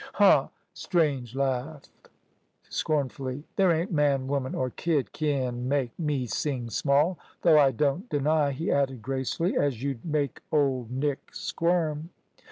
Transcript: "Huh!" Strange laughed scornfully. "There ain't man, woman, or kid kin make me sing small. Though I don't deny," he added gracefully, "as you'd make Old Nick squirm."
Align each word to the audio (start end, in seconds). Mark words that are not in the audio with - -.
"Huh!" 0.15 0.47
Strange 0.73 1.35
laughed 1.35 2.09
scornfully. 2.67 3.43
"There 3.55 3.71
ain't 3.71 3.91
man, 3.91 4.25
woman, 4.25 4.55
or 4.55 4.71
kid 4.71 5.11
kin 5.11 5.67
make 5.69 5.91
me 5.99 6.25
sing 6.25 6.71
small. 6.71 7.19
Though 7.43 7.59
I 7.59 7.69
don't 7.69 8.09
deny," 8.09 8.49
he 8.49 8.71
added 8.71 9.03
gracefully, 9.03 9.55
"as 9.55 9.83
you'd 9.83 10.03
make 10.03 10.41
Old 10.51 10.89
Nick 10.89 11.35
squirm." 11.35 12.09